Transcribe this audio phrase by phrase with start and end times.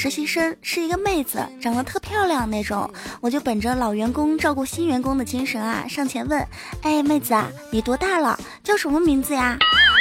[0.00, 2.88] 实习生，是一个妹子，长得特漂亮那种。
[3.20, 6.46] 我就本着老员工照顾新员工的精神啊，上前问
[6.82, 8.38] ：“哎，妹子啊，你多大了？
[8.62, 9.58] 叫什么名字呀？”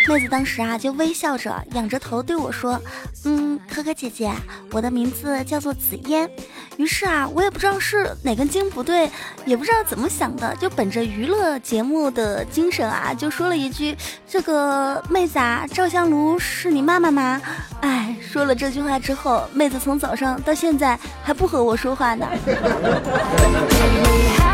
[0.08, 2.80] 妹子当时啊就微笑着，仰着头对我说
[3.26, 4.31] ：“嗯，可可姐姐，
[4.72, 6.27] 我的名字叫做紫嫣。”
[6.77, 9.08] 于是啊，我也不知道是哪根筋不对，
[9.45, 13.95] 也不知道怎么想的，就本着娱乐节目的精神啊，就说了一句
[14.27, 17.40] ：“这个妹子啊，赵香炉是你妈妈吗？”
[17.81, 22.28] 哎，说了这句话之后，妹子从早上到现在还不和我说话呢。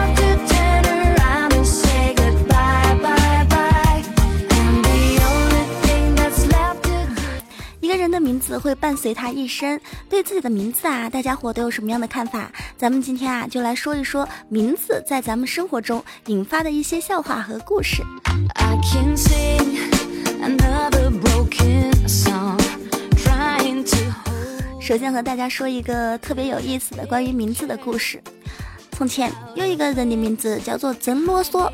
[8.04, 9.80] 人的名字会伴随他一生。
[10.10, 12.52] 对自己的名字啊，大家伙都有什么样的看法？
[12.78, 18.04] 咱们今天啊，就来说一说名字在咱们生活中引发的一些笑话和故事。
[24.82, 28.22] 首先和大家说一个特别有意思的关于名字的故事。
[28.92, 31.72] 从前有一个人的名字叫做真啰嗦。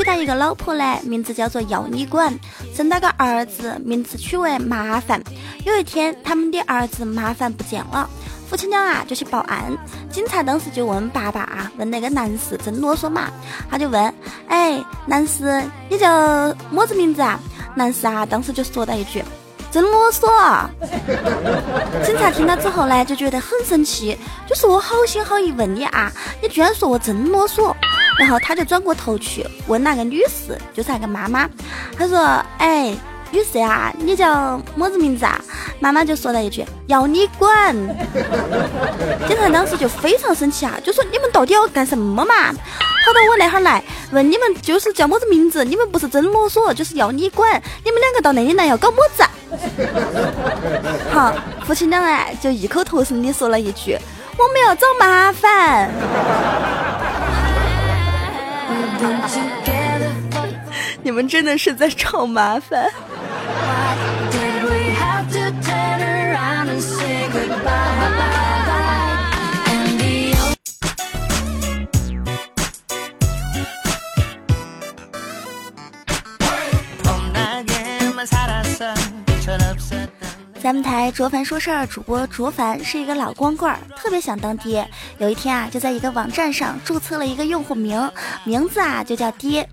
[0.00, 2.32] 娶到一个老婆呢，名字叫做要你管；
[2.74, 5.22] 生了个儿子，名字取为麻烦。
[5.66, 8.08] 有一天，他们的儿子麻烦不见了，
[8.48, 9.76] 夫妻俩啊就去报案。
[10.10, 13.30] 警察当时就问爸爸啊，问那个男士真啰嗦嘛？
[13.70, 14.14] 他就问：
[14.48, 16.08] 哎，男士，你叫
[16.70, 17.38] 么子名字啊？
[17.74, 19.22] 男士啊，当时就说了一句：
[19.70, 20.30] 真啰嗦。
[22.06, 24.16] 警察听了之后呢，就觉得很生气，
[24.48, 26.10] 就是我好心好意问你啊，
[26.40, 27.74] 你居然说我真啰嗦。
[28.20, 31.48] 然后他就转过头去问那个女士，就是那个妈妈，
[31.96, 32.18] 他说
[32.60, 32.94] ：“哎，
[33.30, 35.40] 女士呀，你叫么子名字啊？”
[35.80, 37.74] 妈妈就说了一句：“要你管。”
[39.26, 42.52] 警察当时就非常生气啊，就说：“你们到底要干什么嘛？
[42.52, 43.82] 跑到我那哈来
[44.12, 45.64] 问你们就是叫么子名字？
[45.64, 47.50] 你们不是真啰嗦，就是要你管。
[47.82, 49.24] 你们两个到那里来要搞么子？”
[51.10, 51.34] 好，
[51.66, 53.98] 夫妻俩哎就异口同声的说了一句
[54.36, 55.90] ：“我们要找麻烦。”
[61.02, 62.90] 你们真的是在找麻烦。
[80.62, 84.86] 咱们台卓凡说事儿主播卓凡是一个老光棍儿，特别想当爹。
[85.16, 88.10] 有一天啊，就在一个网站上注册了一个用户名，
[88.44, 89.66] 名字啊就叫爹。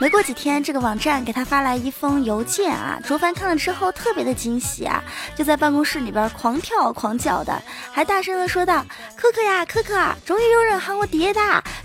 [0.00, 5.04] 没过几天，这个网站给他发来一封邮件啊，卓凡看了之后特别的惊喜啊，
[5.36, 7.62] 就在办公室里边狂跳狂叫的，
[7.92, 9.94] 还大声的说道：“可可呀，可可，
[10.24, 11.40] 终于有人喊我爹的，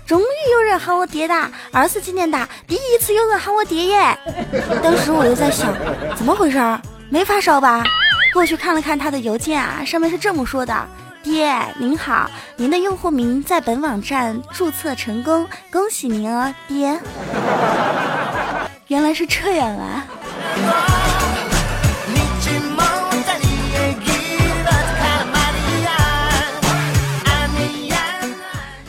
[0.06, 1.34] 终于有人喊我爹的，
[1.70, 4.18] 二十几年的第一次有人喊我爹耶！”
[4.82, 5.74] 当时我就在想，
[6.16, 6.80] 怎么回事儿？
[7.10, 7.84] 没发烧吧？
[8.32, 10.86] 过去看了看他的邮件啊，上面是这么说的
[11.22, 16.98] ：“爹，您好，您的用户名在本网站注册成功，恭喜您哦，爹。”
[18.88, 20.06] 原来是这样啊！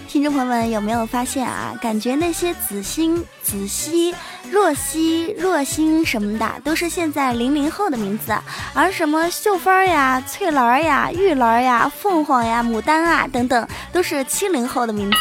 [0.07, 1.73] 听众朋友们有没有发现啊？
[1.81, 4.13] 感觉那些子欣、子熙。
[4.51, 8.33] 若曦、若星什么的，都是现在零零后的名字，
[8.73, 15.17] 而什么秀芬呀、翠兰呀、玉兰呀、凤凰呀、牡丹啊等等，都是七零后的名字。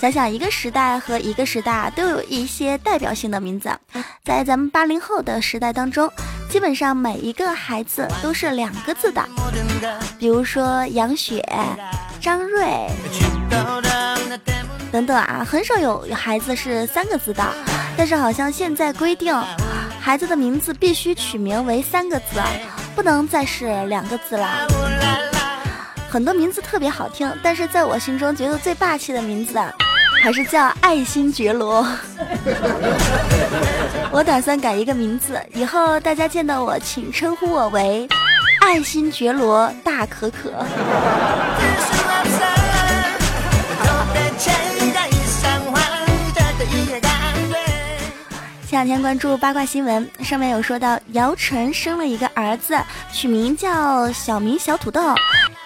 [0.00, 3.70] 想想一个时代和一个时代都有一些代表性的名字，
[4.24, 6.08] 在咱们八零后的时代当中，
[6.48, 9.24] 基本上每一个孩子都是两个字的，
[10.18, 11.44] 比如说杨雪、
[12.20, 12.86] 张瑞
[14.90, 17.44] 等等啊，很少有孩子是三个字的。
[17.96, 19.34] 但是好像现在规定，
[20.00, 22.40] 孩子的名字必须取名为三个字，
[22.94, 24.48] 不能再是两个字了。
[26.08, 29.70] 很多名字特别好听，但是在我心中觉得最霸气的名字啊，
[30.22, 31.86] 还是叫爱新觉罗。
[34.10, 38.08] 我打算改一个名字，以后大家见到我，请称呼我为
[38.60, 40.52] 爱新觉罗大可可。
[48.78, 52.78] 两天关注八卦新闻，上面有说到姚晨生了一个儿子，
[53.12, 55.16] 取名叫小明小土豆；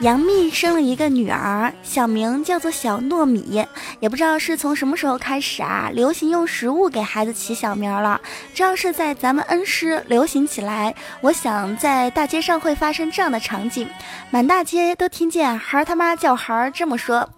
[0.01, 3.63] 杨幂生了一个女儿，小名叫做小糯米。
[4.01, 8.19] 也不知道是从什么时候开始啊，流行用食物给孩子起小名了。
[8.55, 13.87] 只要是在咱们恩施流行起来，我想在大街上会发生这样的场景：
[14.31, 17.29] 满大街都听见孩儿他妈叫孩儿这么说。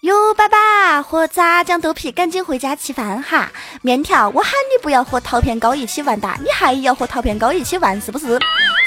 [0.00, 3.50] 哟，爸爸和炸酱豆皮，赶紧回家吃饭哈！
[3.82, 8.38] 面条，我喊你不要和陶片糕一起玩哒，你还要和陶片糕一起玩是不是？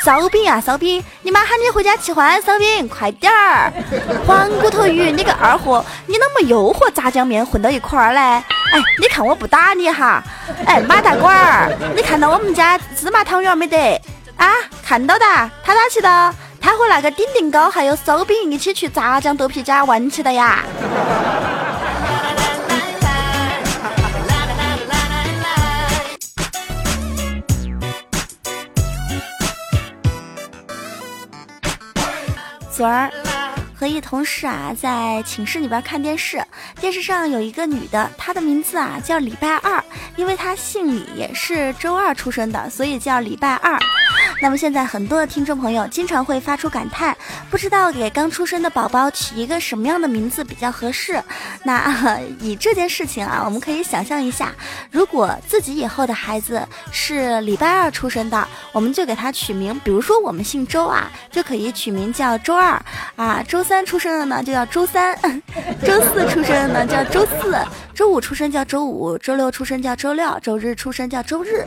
[0.04, 3.72] 烧饼啊，烧饼，你妈喊你回家吃欢烧饼，快点儿！
[4.26, 8.20] 黄骨头鱼，你个二货，你怎么又和炸酱面混到一块儿嘞？
[8.20, 10.24] 哎，你看我不打你哈！
[10.66, 14.02] 哎，马大管儿，你看到我们家芝麻汤圆没得？
[14.36, 14.52] 啊，
[14.84, 15.26] 看到的，
[15.64, 16.36] 他哪去的？
[16.64, 20.64] 他和那个顶顶糕还有烧饼一起去炸酱豆皮家玩去的呀。
[32.72, 33.12] 昨儿。
[33.76, 36.42] 和一同事啊，在寝室里边看电视，
[36.80, 39.84] 电视上有一个女的，她的名字啊叫礼拜二，
[40.16, 43.78] 因为她姓李，是周二出生的，所以叫礼拜二。
[44.44, 47.16] 那么现在很多的听众朋友经常会发出感叹，
[47.50, 51.24] 不知道给刚出生的宝宝取一个什么样的名字比较合适。
[51.64, 54.52] 那以这件事情啊，我们可以想象一下，
[54.92, 56.62] 如果自己以后的孩子
[56.92, 62.78] 是礼拜二出生的，我们就给他取名，比如说我们姓周啊，就可以取名叫周二
[63.16, 63.86] 啊，周三。
[63.86, 65.18] 出生的呢就叫周三，
[65.86, 67.58] 周四出生的呢叫周四，
[67.96, 71.66] 周五出生叫周五，周六出生叫周六，周日出生叫周日。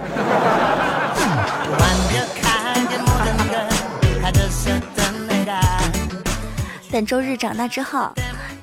[6.96, 8.10] 等周日长大之后。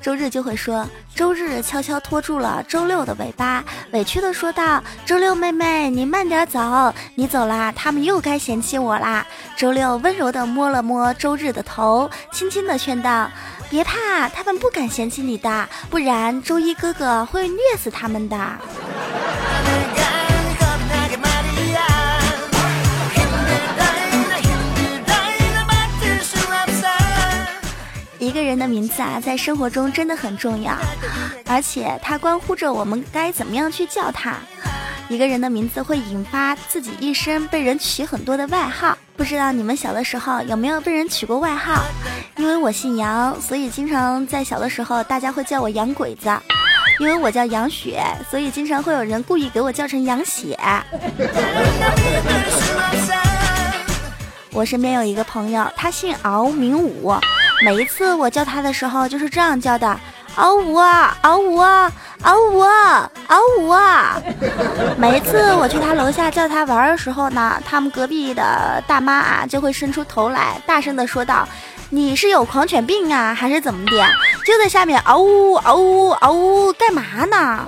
[0.02, 9.24] 周日就会说，周日悄悄拖住了周六的尾巴，委屈的说道：“周六妹妹，你慢点走，你走啦，他们又该嫌弃我啦。”
[9.56, 13.30] 周六温柔的摸了摸周日的头，轻轻的劝道
[13.70, 18.36] ：“别怕，他们不敢嫌弃你的，不然周一哥哥会虐死他们的。
[28.24, 30.74] ”一个人的名字啊，在生活中真的很重要，
[31.44, 34.36] 而且它关乎着我们该怎么样去叫他。
[35.10, 41.84] 一个人的名字会引发自己一生被人取很多的外号，不知道你们小的时候有没有被人取过外号？
[42.38, 46.30] 因为我姓杨，所以经常在小的时候大家会叫我杨鬼子；
[46.98, 50.58] 因为我叫杨雪，所以经常会有人故意给我叫成杨血。
[54.50, 57.14] 我身边有一个朋友，他姓敖，名武。
[57.64, 59.98] 每一次我叫他的时候，就是这样叫的：
[60.36, 61.90] 嗷呜啊，嗷呜啊，
[62.22, 64.20] 嗷呜啊，嗷呜啊。
[64.98, 71.48] 每一次我去他楼下叫他玩的时候呢，他们隔壁的大妈啊就会伸出头来，大声的说道
[71.88, 73.92] ：“你是有狂犬病啊，还是怎么的？
[74.44, 77.66] 就在下面嗷呜嗷呜嗷呜，干嘛呢？”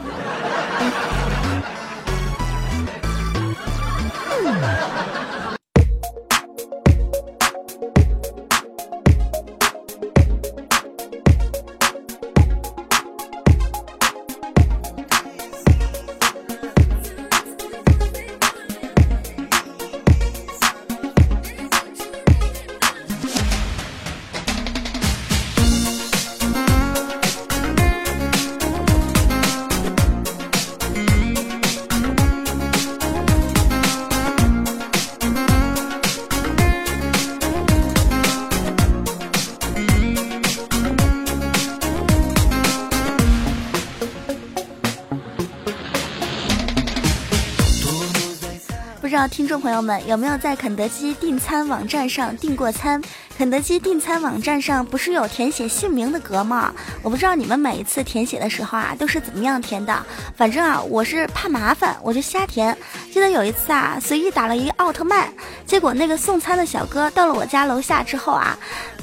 [49.24, 53.00] 听众朋友们，有没有在肯德基订餐网站上订过餐？
[53.38, 56.74] 肯德基订餐网站上不是有填写姓名的格吗？
[57.02, 59.94] 我不知道你们每一次填写的时候啊，都是怎么样填的。
[60.36, 62.76] 反正啊，我是怕麻烦，我就瞎填。
[63.12, 65.32] 记得有一次啊，随意打了一个奥特曼，
[65.66, 68.56] 结果那个送餐的小哥到了我家楼下之后啊，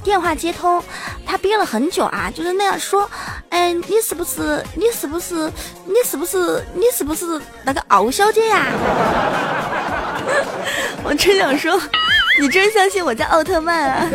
[0.03, 0.83] 电话接通，
[1.25, 3.09] 他憋了很久啊，就是那样说
[3.49, 4.65] ：“哎，你是不是？
[4.75, 5.51] 你是不是？
[5.85, 6.65] 你是不是？
[6.73, 8.65] 你是不是那个奥小姐呀？”
[11.03, 11.79] 我真想说，
[12.39, 14.09] 你真相信我叫奥特曼啊？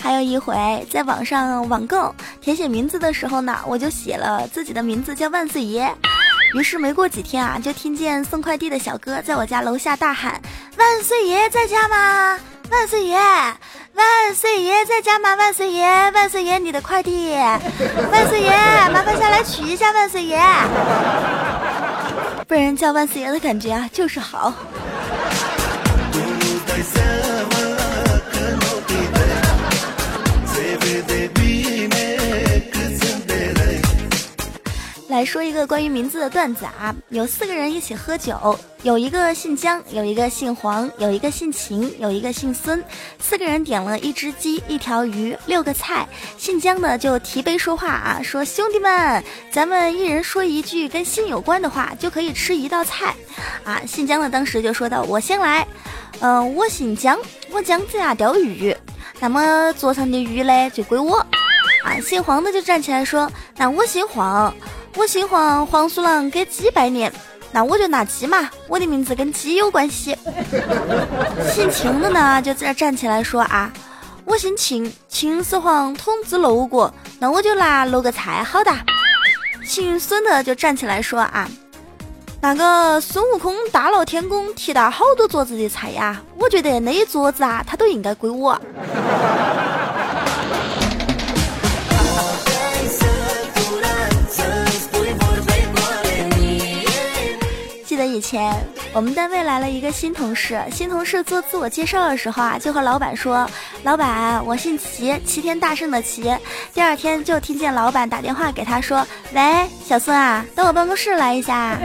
[0.00, 5.92] 还有一回在网上网购填写名字的时候呢，我就写了自己的名字叫万岁爷。
[6.54, 10.40] 于是没过几天啊，就听见送快递的小哥在我家楼下大喊
[10.78, 12.38] ：“万岁爷在家吗？
[12.70, 15.34] 万岁爷，万岁爷在家吗？
[15.34, 17.34] 万岁爷，万岁爷，你的快递，
[18.10, 18.50] 万岁爷，
[18.90, 20.38] 麻烦下来取一下，万岁爷。”
[22.48, 24.54] 被人叫万岁爷的感觉啊，就是好。
[35.18, 42.80] 来说一个关于名字的段子啊，有四个人一起喝酒，有一个姓姜，有一个姓黄，有一个姓秦，有一个姓孙。
[43.18, 46.06] 四个人点了一只鸡、一条鱼、六个菜。
[46.36, 49.20] 姓姜的就提杯说话啊，说兄弟们，
[49.50, 53.12] 咱们一人说一句跟心有关的话，就可以吃一道菜。
[53.64, 55.66] 啊，姓姜的当时就说道：“我先来，
[56.20, 57.18] 嗯，我姓姜，
[57.50, 58.72] 我姜子牙钓鱼，
[59.18, 61.18] 那么桌上的鱼嘞就归我。”
[61.82, 64.54] 啊，姓黄的就站起来说：“那我姓黄。”
[64.94, 67.12] 我姓黄，黄鼠狼给鸡拜年，
[67.52, 70.16] 那我就拿鸡嘛，我的名字跟鸡有关系。
[71.52, 73.72] 姓秦的呢，就在这站起来说啊，
[74.24, 78.72] 我姓秦，秦始皇统治六国，那我就拿六个菜，好的。
[79.64, 81.48] 姓孙的就站起来说啊，
[82.40, 88.58] 那个孙悟空大闹天宫提到好多桌子的菜呀，我觉得那一桌子啊，他都应该归我。
[98.18, 98.52] 以前
[98.92, 103.48] 我们单位来了一个新同事，新同事做自我介绍的时候啊，就和老板说
[103.84, 106.36] ：“老板，我姓齐，齐天大圣的齐。”
[106.74, 111.78] 第二天就听见老板打电话给他说：“喂，小孙啊，到我办公室来一下。”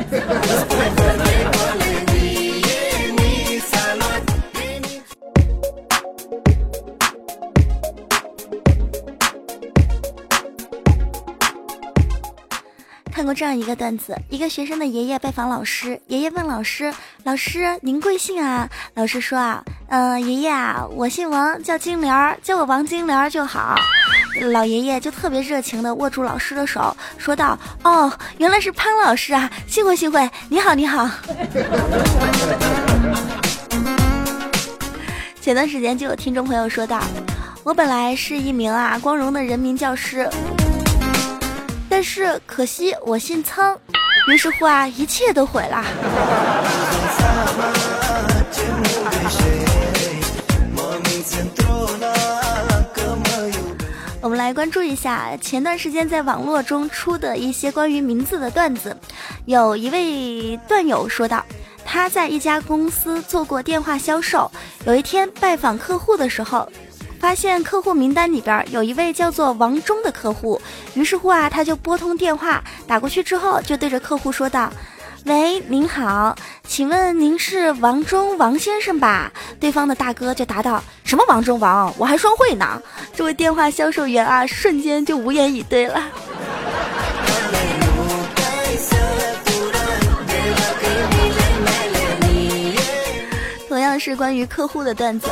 [13.23, 23.77] 看过这样一个段子：一个学生的爷爷拜访老师，爷爷问老师：“老师，您贵姓啊？”老师说：“啊，嗯，爷爷啊，我姓王，叫金莲儿，叫我王金莲儿就好。”
[24.51, 31.07] 老爷爷就特别热情地握住老师的手，说道：“哦，原来是潘老师啊，幸会幸会，你好你好。”
[35.39, 37.01] 前段时间就有听众朋友说道
[37.63, 40.29] ：“我本来是一名啊光荣的人民教师。”
[41.95, 43.79] 但是可惜我姓苍，
[44.27, 45.85] 于是乎啊，一切都毁了。
[54.19, 58.97] 我们来关注一下前段时间在网络中出的一些关于名字的段子。
[59.45, 61.45] 有一位段友说道，
[61.85, 64.51] 他在一家公司做过电话销售，
[64.88, 66.67] 有一天拜访客户的时候。
[67.23, 70.61] 发现客户名单里边有一位叫做王忠的客户，
[70.93, 74.69] 于是乎啊，他就拨通电话打过去之后，就对着客户说道
[75.23, 76.35] ：“喂，您好，
[76.67, 81.93] 请问您是王忠王先生吧？”对方的大哥就答道：“什么王忠王？
[81.97, 82.81] 我还双汇呢。”
[83.15, 86.03] 这位电话销售员啊，瞬间就无言以对了。
[93.69, 95.29] 同样是关于客户的段子。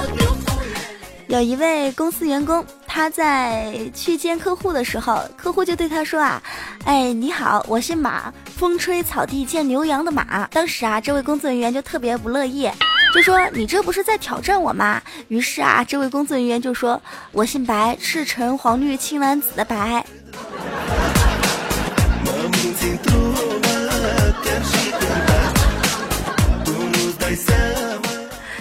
[1.32, 6.44] 有一位公司员工，他在去见客户的时候，客户就对他说啊，
[6.84, 10.46] 哎，你好，我姓马，风吹草低见牛羊的马。
[10.48, 12.70] 当时啊，这位工作人员就特别不乐意，
[13.16, 15.02] 就说你这不是在挑战我吗？
[15.30, 20.06] 于是啊，这位工作人员就说，我姓白，赤橙黄绿青蓝紫的白。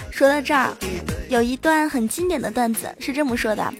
[0.09, 0.69] 说到这儿。
[1.31, 3.73] 有一段很经典的段子是这么说的：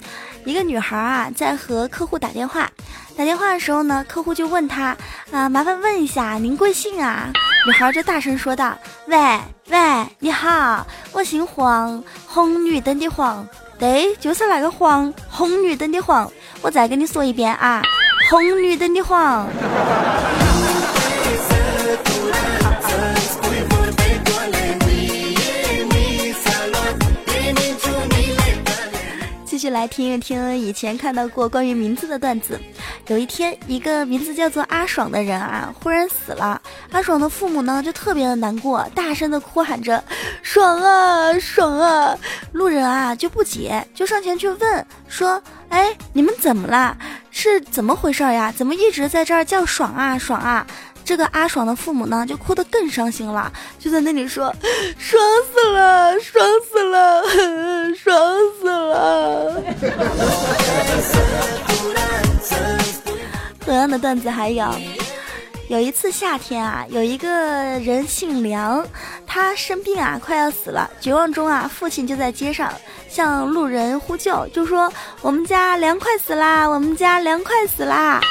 [0.45, 2.71] 一个女孩啊，在和客户打电话，
[3.17, 4.95] 打电话的时候呢，客户就问她
[5.33, 7.29] 啊，麻烦问一下您贵姓啊？
[7.67, 8.73] 女孩就大声说道：
[9.07, 13.45] 喂喂，你好，我姓黄，红绿灯的黄，
[13.77, 16.31] 对，就是那个黄，红绿灯的黄。
[16.61, 17.81] 我再跟你说一遍啊，
[18.29, 19.45] 红绿灯的黄。
[29.71, 32.59] 来听一听以前看到过关于名字的段子。
[33.07, 36.61] 有一天，一个名字叫做阿爽的人啊，忽然死了。
[36.91, 40.03] 阿爽的父母呢，就特别的难过，大声的哭喊着
[40.43, 42.17] ：“爽啊，爽啊！”
[42.53, 46.95] 路人啊就不解，就上前去问说：“哎，你们怎么了？
[47.31, 48.53] 是怎么回事呀？
[48.55, 50.65] 怎么一直在这儿叫爽啊，爽啊？”
[51.03, 54.53] 这个阿爽的父母呢，就哭得更伤心了，就在那里说
[54.97, 57.23] ：“爽死了，爽死了，
[57.95, 59.63] 爽死了。”
[63.59, 64.65] 同样的段子还有，
[65.69, 67.29] 有一次夏天啊，有一个
[67.79, 68.85] 人姓梁，
[69.25, 72.73] 他生病啊，快要死了，绝望中啊，父亲就在街上
[73.09, 74.91] 向路人呼救，就说
[75.21, 78.21] ：“我们家凉快死啦，我们家凉快死啦。”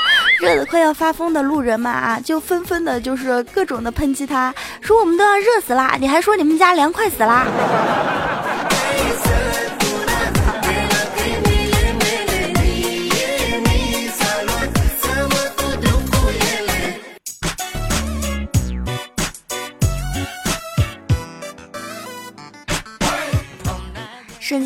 [0.41, 7.47] 热的快要发疯的路人们啊，就纷纷的就是各种的抨击他，说我们都要热死啦，你还说你们家凉快死啦。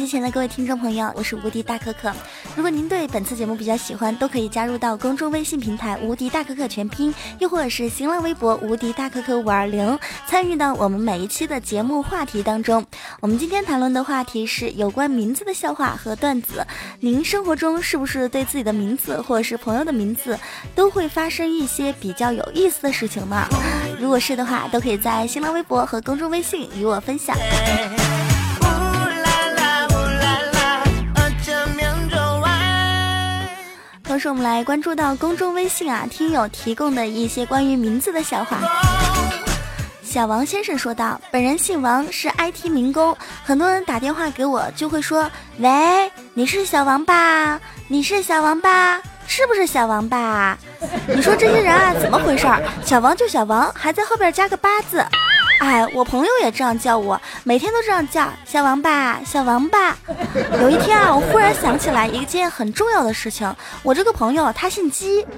[0.04, 2.12] 机前的各位听众朋友，我是无敌大可可。
[2.54, 12.84] 如果您对本次节目比较喜欢，都可以加入到公众微信平台“无敌大可可全拼”，又或者是新浪微博“无敌大可可五二零”，参与到我们每一期的节目话题当中。
[13.20, 16.66] 我们今天谈论的话题是有关名字的笑话和段子。
[17.00, 20.38] 您生活中是不是对自己的名字或者是朋友的名字
[20.75, 23.49] 都会发生一些比较有意思的事情呢？
[23.99, 27.34] 如果是的话，都可以在新浪微博和公众微信与我分享。
[34.14, 38.59] 同时，我们来关注到公众微信啊，听友提供的一些关于名字的笑话。
[40.04, 45.28] 小王先生说道：“本人姓王，是 IT 民工，很多人打电话给我就会说，
[45.59, 47.61] 喂，你是小王吧？
[47.88, 49.02] 你是小王吧？
[49.26, 50.56] 是不是小王吧？
[51.09, 52.47] 你说这些人啊，怎么回事？
[52.85, 55.04] 小王就小王，还在后边加个八字。”
[55.64, 59.97] 哎，我朋友也这样叫我，每天都这样叫小王八，小王八。
[60.61, 63.50] 有一天啊，我忽然想起来一件很重要的事情，
[63.83, 65.25] 我这个朋友他姓鸡。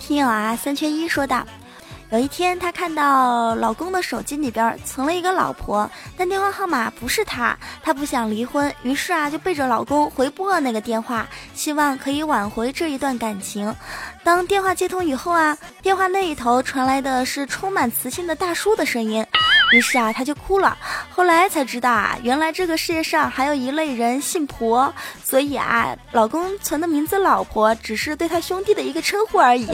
[0.00, 1.44] 听友啊，三缺一说道。
[2.10, 13.74] 有一天，她看到老公的手机里边存了一个老婆，但电话号码不是她，她不想离婚，于是啊就背着老公回拨了那个电话，希望可以挽回这一段感情。
[14.22, 19.26] 当电话接通以后啊，电话那一头传来的是充满磁性的大叔的声音。
[19.72, 20.76] 于是啊，她就哭了。
[21.10, 24.92] 后来才知道啊，原来这个世界上还有一类人姓婆，
[25.24, 29.66] 所以啊，老公存的名字“老婆”只是对他兄弟的一个称呼而已。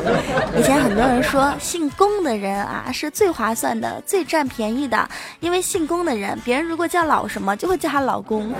[0.58, 5.08] 以前很多人说姓龚的人啊是最划算的、最占便宜的，
[5.40, 8.52] 因为姓龚的人，别人如果叫老什么，就会叫他老公。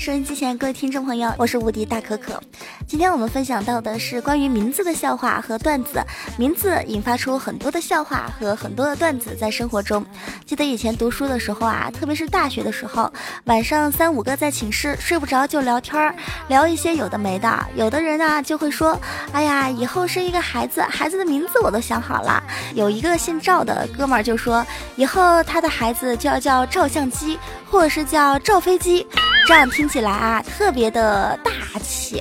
[0.00, 2.42] 收音机前各位听众朋友，我是无敌大可可。
[2.86, 6.02] 今天我们分享到的是关于名字的笑话和段子。
[6.38, 10.02] 名字引发出很多的笑话和很多的段子，在生活中。
[10.46, 13.12] 记得以前读书的时候啊，特别是大学的时候，
[13.44, 16.14] 晚上三五个在寝室睡不着就聊天儿，
[16.48, 17.66] 聊一些有的没的。
[17.76, 18.98] 有的人啊就会说
[19.32, 22.42] ：“哎呀，以后生一个孩子，孩子的名字我都想好了。”
[22.74, 27.38] 有一个姓赵的哥们儿就说：“以后他的孩子就要叫照相机，
[27.70, 29.06] 或者是叫照飞机。”
[29.50, 31.50] 这样听起来啊，特别的大
[31.82, 32.20] 气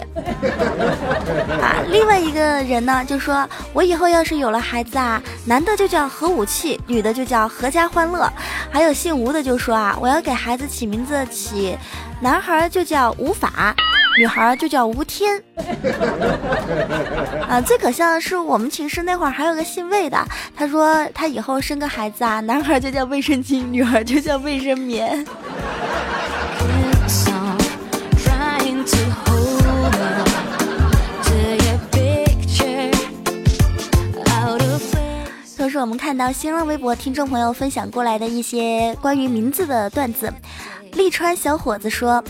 [1.61, 1.77] 啊！
[1.87, 8.27] 另外一个人呢，就说我以后要是有了孩子啊，男的就叫核武器，女的就叫阖家欢乐。
[8.71, 11.77] 还有姓吴的就说啊，我要给孩子起名字起，
[12.19, 13.75] 男孩就叫吴法，
[14.17, 15.39] 女孩就叫吴天。
[17.47, 20.17] 啊，最可笑的是我们寝室那会儿还有个姓魏的，
[20.55, 25.23] 他说他以后生个孩子啊，男孩就叫卫生巾，女孩就叫卫生棉。
[35.81, 40.33] 我们看到新浪微博听众朋友分享过来的一些关于名字的段子。
[40.93, 42.23] 利川小伙子说。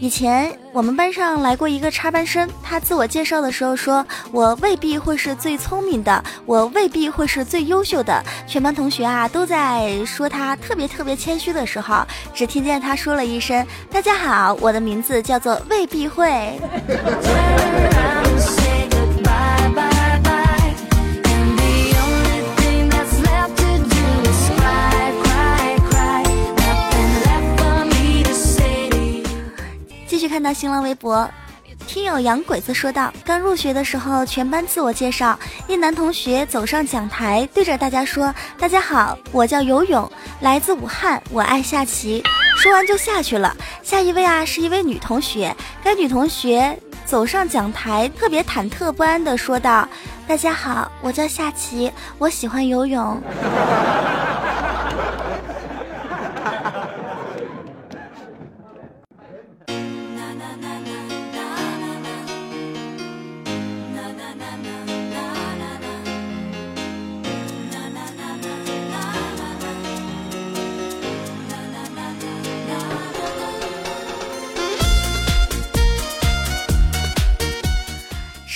[0.00, 16.60] 以前我们班上来过一个插班生，他自我介绍的时候说：“我未必会是最聪明的，我未必会是最优秀的。”全班同学啊都在说他特别特别谦虚的时候，只听见他说了一声：“大家好，我的名字叫做未必会。”
[30.62, 31.28] 新浪微博，
[31.88, 42.22] 听友洋鬼子说道：刚入学的时候，全班自我介绍，一男同学走上讲台，对着大家说：“大家好，我叫游泳，来自武汉，我爱下棋。”
[42.56, 43.56] 说完就下去了。
[43.82, 49.88] 下一位啊，是一位女同学，该女同学走上讲台，特别忐忑不安的说道
[50.28, 53.20] ：“大家好，我叫下棋，我喜欢游泳。”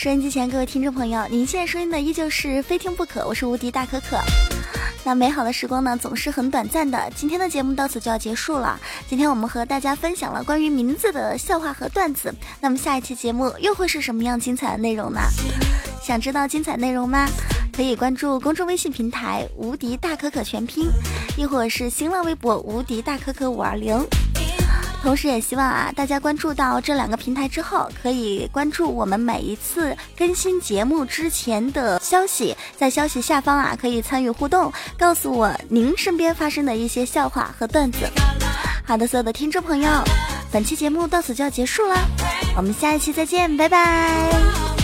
[0.07, 4.16] 收音机前各位听众朋友，您现在收听的依旧是非听不可，我是无敌大可可。
[5.03, 7.11] 那美好的时光呢，总是很短暂的。
[7.16, 8.79] 今天的节目到此就要结束了。
[9.09, 12.33] 今天我们和大家分享了关于名字的笑话和段子。
[12.61, 15.21] 那么下一期节目又会是什么样精彩的内容呢？
[16.01, 17.27] 想知道精彩内容吗？
[17.73, 20.87] 可以关注公众微信平台“无敌大可可全拼”，
[21.37, 24.01] 亦或是新浪微博“无敌大可可五二零”。
[25.07, 38.01] 同时，也希望啊，大家关注到这两个平台之后，可以关注我们每一次更新节目之前的消息，在消息下方啊，可以参与互动，告诉我您身边发生的一些笑话和段子。
[38.85, 39.88] 好的，所有的听众朋友，
[40.51, 41.95] 本期节目到此就要结束了，
[42.57, 44.76] 我们下一期再见，拜拜。